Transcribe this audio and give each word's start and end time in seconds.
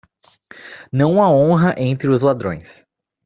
Não 0.91 1.21
há 1.21 1.27
honra 1.29 1.75
entre 1.77 2.07
os 2.07 2.23
ladrões. 2.23 2.83